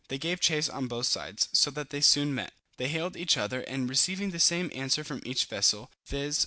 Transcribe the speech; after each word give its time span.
They 0.07 0.17
gave 0.17 0.39
chase 0.39 0.67
on 0.67 0.87
both 0.87 1.05
sides, 1.05 1.47
so 1.53 1.69
that 1.69 1.91
they 1.91 2.01
soon 2.01 2.33
met. 2.33 2.53
They 2.77 2.87
hailed 2.87 3.15
each 3.15 3.37
other 3.37 3.61
and 3.61 3.87
receiving 3.87 4.31
the 4.31 4.39
same 4.39 4.71
answer 4.73 5.03
from 5.03 5.21
each 5.23 5.45
vessel, 5.45 5.91
viz. 6.07 6.39